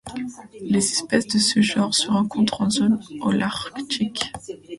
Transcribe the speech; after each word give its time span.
Les 0.61 0.79
espèces 0.93 1.27
de 1.27 1.37
ce 1.37 1.61
genre 1.61 1.93
se 1.93 2.07
rencontrent 2.09 2.61
en 2.63 2.71
zone 2.71 2.99
Holarctique. 3.21 4.33